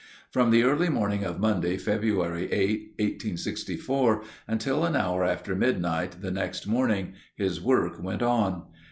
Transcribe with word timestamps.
From 0.31 0.49
the 0.49 0.63
early 0.63 0.89
morning 0.89 1.23
of 1.23 1.39
Monday, 1.39 1.77
February 1.77 2.51
8, 2.51 2.93
1864, 2.97 4.23
until 4.47 4.83
an 4.83 4.95
hour 4.95 5.23
after 5.23 5.53
midnight 5.55 6.21
the 6.23 6.31
next 6.31 6.65
morning 6.65 7.13
his 7.35 7.61
work 7.61 8.01
went 8.01 8.23
on. 8.23 8.63